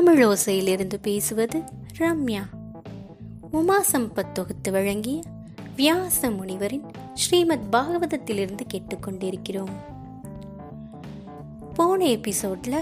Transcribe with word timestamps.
தமிழோசையிலிருந்து 0.00 0.94
பேசுவது 1.02 1.62
ரம்யா. 1.98 2.42
உமா 3.50 3.82
சம்பத் 3.92 4.32
தொகுத்து 4.32 4.72
வழங்கிய 4.72 5.22
வியாச 5.76 6.30
முனிவரின் 6.30 6.84
ஸ்ரீமத் 7.14 7.74
பாகவதத்திலிருந்து 7.74 8.60
கேட்டுக்கொண்டிருக்கிறோம். 8.74 9.70
போன 11.74 12.04
எபிசோட்ல 12.04 12.80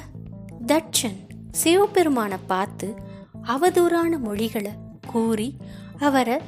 தட்சன் 0.67 1.17
சிவபெருமானை 1.50 2.39
பார்த்து 2.46 2.95
அவதூறான 3.43 4.19
மொழிகளை 4.19 4.73
கூறி 5.07 5.57
அவரை 5.98 6.39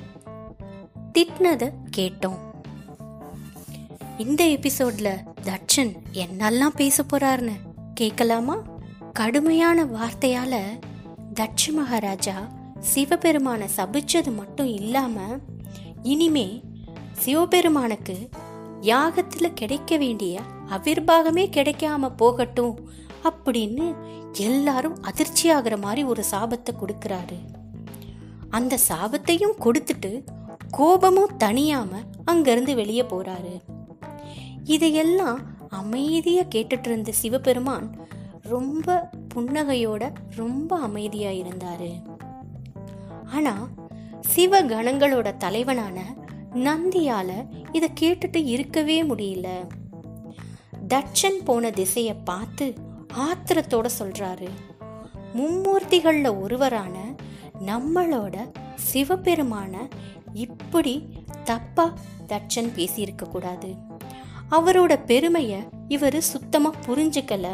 திட்டினதை 1.19 1.73
கேட்டோம். 1.97 2.39
இந்த 4.19 4.45
எபிசோட்ல 4.45 5.11
தட்சன் 5.43 5.97
என்னெல்லாம் 6.13 6.77
பேச 6.77 7.05
போறாருன்னு 7.13 7.57
கேட்கலாமா? 7.95 8.70
கடுமையான 9.13 9.85
வார்த்தையால 9.85 10.61
தட்ச 11.35 11.73
மகாராஜா 11.73 12.49
சிவபெருமானை 12.81 13.69
சபிச்சது 13.77 14.35
மட்டும் 14.37 14.67
இல்லாம 14.67 15.21
இனிமே 16.03 16.63
சிவபெருமானுக்கு 17.13 18.29
யாகத்துல 18.81 19.53
கிடைக்க 19.55 19.97
வேண்டிய 19.97 20.41
அவிர்வாகமே 20.71 21.49
கிடைக்காம 21.49 22.09
போகட்டும் 22.17 22.89
அப்படின்னு 23.25 23.95
எல்லாரும் 24.33 25.03
அதிர்ச்சி 25.03 25.51
ஆகிற 25.51 25.77
மாதிரி 25.77 26.05
ஒரு 26.05 26.25
சாபத்தை 26.31 26.69
கொடுக்கறாரு. 26.73 27.39
அந்த 28.51 28.79
சாபத்தையும் 28.89 29.57
கொடுத்துட்டு 29.59 30.25
கோபமும் 30.71 31.31
தனியாம 31.39 31.89
அங்கிருந்து 32.25 32.75
வெளியே 32.75 33.03
போறாரு. 33.03 33.61
இதையெல்லாம் 34.65 35.41
அமைதியா 35.69 36.43
கேட்டுட்டு 36.55 36.87
இருந்த 36.87 37.13
சிவபெருமான் 37.13 38.09
ரொம்ப 38.51 39.11
புன்னகையோட 39.35 40.13
ரொம்ப 40.37 40.79
அமைதியா 40.79 41.31
இருந்தாரு. 41.31 41.91
ஆனா 43.35 43.69
சிவ 44.21 44.63
கணங்களோட 44.63 45.37
தலைவனான 45.37 45.99
நந்தியால 46.55 47.31
இதை 47.73 47.89
கேட்டுட்டு 48.01 48.45
இருக்கவே 48.45 49.03
முடியல. 49.03 49.49
தட்சன் 50.89 51.39
போன 51.45 51.71
திசையை 51.71 52.15
பார்த்து 52.15 52.75
ஆத்திரத்தோட 53.15 53.89
சொல்றாரு 53.99 54.49
மும்மூர்த்திகளில் 55.37 56.41
ஒருவரான 56.41 56.97
நம்மளோட 57.67 58.37
சிவபெருமான 58.93 59.75
இப்படி 60.33 60.95
தப்பா 61.45 61.95
தட்சன் 62.29 62.71
பேசியிருக்க 62.77 63.29
கூடாது. 63.29 63.75
அவரோட 64.51 65.05
பெருமையை 65.05 65.61
இவர் 65.89 66.21
சுத்தமாக 66.21 66.79
புரிஞ்சுக்கல. 66.87 67.47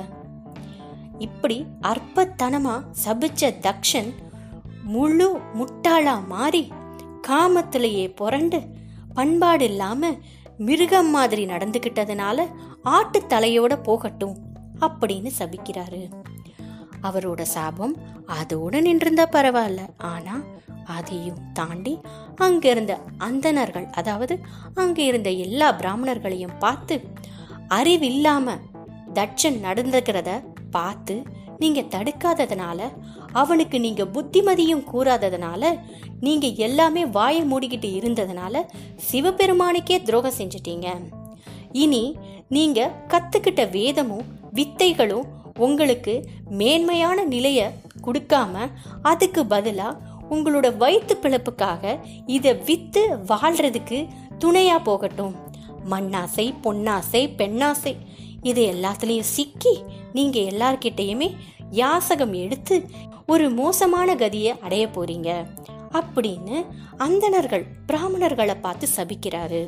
இப்படி 1.19 1.67
அற்பத்தனமா 1.83 2.83
சபிச்ச 3.05 3.55
தக்ஷன் 3.61 4.14
முழு 4.83 5.41
முட்டாளா 5.59 6.27
மாறி 6.27 6.72
காமத்திலேயே 7.28 8.14
புரண்டு 8.14 8.62
பண்பாடு 9.14 9.64
இல்லாம 9.64 10.11
மிருகம் 10.59 11.11
மாதிரி 11.11 11.47
நடந்துகிட்டதுனால 11.47 12.47
ஆட்டு 12.83 13.22
தலையோட 13.28 13.83
போகட்டும் 13.83 14.37
அப்படின்னு 14.81 15.31
சபிக்கிறாரு. 15.39 16.11
அவரோட 17.03 17.42
சாபம் 17.42 17.97
அதோட 18.27 18.75
நின்றிருந்தா 18.75 19.25
பரவாயில்ல. 19.33 19.78
ஆனா 19.98 20.42
அதையும் 20.84 21.53
தாண்டி 21.53 22.00
அங்க 22.37 22.70
இருந்த 22.70 23.00
அந்தணர்கள் 23.19 23.87
அதாவது 23.87 24.41
அங்க 24.75 25.03
இருந்த 25.03 25.31
எல்லா 25.31 25.72
பிராமணர்களையும் 25.72 26.59
பார்த்து 26.59 27.03
அறிவில்லாம 27.69 28.59
தட்சன் 29.14 29.61
நடந்துக்கிறத 29.62 30.55
பார்த்து 30.77 31.16
நீங்க 31.58 31.80
தடுக்காததுனால 31.94 32.80
அவனுக்கு 33.32 33.77
நீங்க 33.80 34.05
புத்திமதியும் 34.14 34.84
கூறாததுனால 34.92 35.62
நீங்க 36.20 36.47
எல்லாமே 36.66 37.03
வாயை 37.16 37.42
மூடிக்கிட்டு 37.42 37.88
இருந்ததுனால 37.98 38.64
சிவபெருமானுக்கே 39.10 39.97
துரோகம் 40.03 40.38
செஞ்சிட்டீங்க. 40.38 40.86
இனி 41.84 42.04
நீங்க 42.48 42.81
கத்துக்கிட்ட 43.09 43.62
வேதமும் 43.70 44.26
வித்தைகளும் 44.54 45.26
உங்களுக்கு 45.59 46.15
மேன்மையான 46.50 47.25
நிலைய 47.25 47.60
கொடுக்காம 48.03 48.54
அதுக்கு 49.03 49.42
பதிலா 49.44 49.88
உங்களோட 50.31 50.69
வயிற்று 50.76 51.16
பிழப்புக்காக 51.22 51.94
இதை 52.26 52.53
வித்து 52.66 53.03
வாழ்றதுக்கு 53.28 53.98
துணையா 54.44 54.78
போகட்டும். 54.82 55.34
மண்ணாசை 55.91 56.47
பொன்னாசை 56.65 57.22
பெண்ணாசை 57.41 57.92
இது 58.47 58.62
எல்லாத்துலேயும் 58.73 59.31
சிக்கி 59.37 59.84
நீங்கள் 60.12 60.43
எல்லார்கிட்டயுமே 60.43 61.29
யாசகம் 61.71 62.33
எடுத்து 62.33 62.77
ஒரு 63.27 63.51
மோசமான 63.51 64.15
கதியை 64.15 64.59
அடைய 64.61 64.87
போறீங்க. 64.87 65.31
அப்படின்னு 65.91 66.67
அந்தணர்கள் 66.97 67.67
பிராமணர்களை 67.89 68.55
பார்த்து 68.61 68.89
சபிக்கிறாரு. 68.97 69.61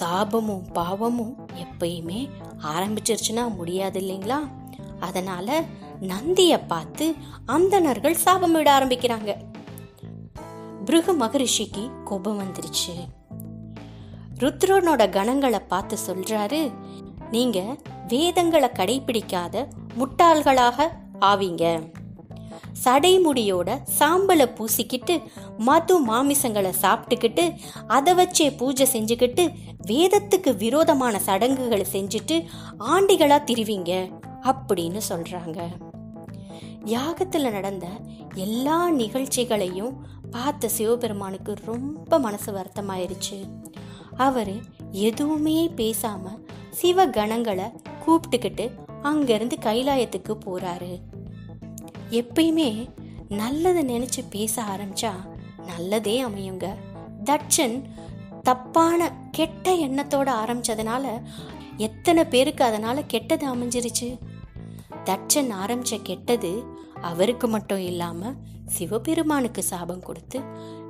சாபமும் 0.00 0.72
பாவமும் 0.72 1.34
எப்பயுமே 1.54 2.28
ஆரம்பிச்சிருச்சுன்னா 2.62 3.54
முடியாது 3.54 4.00
இல்லைங்களா? 4.00 4.38
அதனால 5.00 5.64
நந்தியை 6.00 6.58
பார்த்து 6.58 7.14
அந்தணர்கள் 7.46 8.22
சாபமிட 8.24 8.70
ஆரம்பிக்கிறாங்க. 8.78 9.36
பிருக 10.86 11.16
மகரிஷிக்கு 11.16 11.90
கோபம் 12.04 12.40
வந்துருச்சு. 12.40 12.94
ருத்ரனோட 14.38 15.02
கணங்களை 15.08 15.58
பார்த்து 15.68 15.96
சொல்றாரு 16.06 16.60
நீங்க 17.32 17.60
வேதங்களை 18.08 18.68
கடைபிடிக்காத 18.68 19.64
முட்டாள்களாக 19.98 20.88
ஆவீங்க. 21.20 21.64
சடைமுடியோட 22.84 23.68
சாம்பலை 23.98 24.46
பூசிக்கிட்டு 24.56 25.14
மது 25.58 25.94
மாமிசங்களை 26.06 26.72
சாப்பிட்டுக்கிட்டு 26.82 27.44
அதை 27.86 28.12
வச்சே 28.14 28.56
பூஜை 28.56 28.86
செஞ்சுக்கிட்டு 28.92 29.44
வேதத்துக்கு 29.86 30.56
விரோதமான 30.56 31.18
சடங்குகளை 31.18 31.86
செஞ்சுட்டு 31.92 32.36
ஆண்டிகளா 32.78 33.38
திரிவீங்க 33.48 33.92
அப்படின்னு 34.42 35.00
சொல்றாங்க. 35.08 35.58
யாகத்துல 36.84 37.50
நடந்த 37.50 37.86
எல்லா 38.34 38.90
நிகழ்ச்சிகளையும் 38.90 39.94
பார்த்த 40.30 40.68
சிவபெருமானுக்கு 40.68 41.54
ரொம்ப 41.64 42.18
மனசு 42.18 42.52
வருத்தமாயிருச்சு. 42.52 43.38
அவரு 44.16 44.56
எதுவுமே 44.90 45.58
பேசாம 45.76 46.24
சிவ 46.72 47.06
கணங்களை 47.06 47.66
கூப்பிட்டுக்கிட்டு 48.04 48.64
அங்கிருந்து 49.02 49.56
கைலாயத்துக்கு 49.60 50.34
போறாரு. 50.46 50.92
எப்பயுமே 52.10 52.70
நல்லதை 53.28 53.82
நினைச்சு 53.84 54.20
பேச 54.30 54.62
ஆரம்பிச்சா 54.62 55.12
நல்லதே 55.66 56.24
அமையுங்க. 56.24 56.66
தட்சன் 57.24 57.76
தப்பான 58.42 59.00
கெட்ட 59.30 59.74
எண்ணத்தோட 59.86 60.30
ஆரம்பிச்சதுனால 60.42 61.04
எத்தனை 61.76 62.24
பேருக்கு 62.24 62.64
அதனால 62.64 63.02
கெட்டது 63.02 63.44
அமைஞ்சிருச்சு? 63.54 64.08
தட்சன் 65.04 65.50
ஆரம்பிச்ச 65.62 66.00
கெட்டது 66.02 66.52
அவருக்கு 67.00 67.48
மட்டும் 67.48 67.80
இல்லாம 67.80 68.32
சிவபெருமானுக்கு 68.66 69.62
சாபம் 69.62 70.02
கொடுத்து 70.02 70.40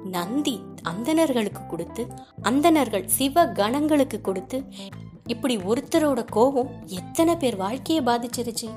நந்தி 0.04 0.56
அந்தனர்களுக்கு 0.88 1.66
கொடுத்து 1.66 2.02
அந்தனர்கள் 2.42 3.06
சிவ 3.18 3.44
கணங்களுக்கு 3.46 4.20
கொடுத்து 4.20 4.58
இப்படி 5.32 5.56
ஒருத்தரோட 5.56 6.20
கோபம் 6.24 6.70
எத்தனை 6.86 7.36
பேர் 7.36 7.56
வாழ்க்கையை 7.56 8.04
பாதிச்சிருச்சு? 8.04 8.68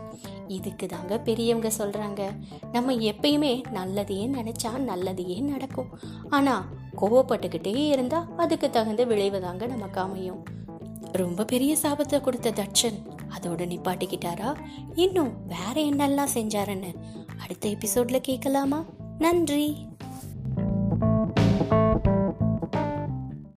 இதுக்கு 0.48 0.86
தாங்க 0.88 1.14
பெரியவங்க 1.20 1.70
சொல்கிறாங்க 1.78 2.22
நம்ம 2.72 2.94
எப்பயுமே 2.94 3.52
நல்லதையே 3.74 4.26
நினச்சா 4.38 4.72
நல்லதையே 4.88 5.38
நடக்கும். 5.42 5.90
ஆனால் 6.30 6.66
கோவப்பட்டுக்கிட்டே 7.02 7.76
இருந்தால் 7.88 8.30
அதுக்கு 8.38 8.70
தகுந்த 8.70 9.04
விளைவு 9.04 9.42
தாங்க 9.42 9.66
நமக்கு 9.66 10.00
அமையும். 10.02 10.42
ரொம்ப 11.12 11.46
பெரிய 11.46 11.76
சாபத்தை 11.82 12.22
கொடுத்த 12.22 12.52
தட்சன் 12.52 13.00
அதோட 13.36 13.62
நிப்பாட்டிக்கிட்டாரா? 13.72 14.50
இன்னும் 14.96 15.34
வேற 15.48 15.76
என்னெல்லாம் 15.76 16.36
செஞ்சாருன்னு 16.38 16.92
அடுத்த 17.42 17.70
எபிசோட்ல 17.70 18.20
கேட்கலாமா? 18.20 18.80
நன்றி. 19.18 19.66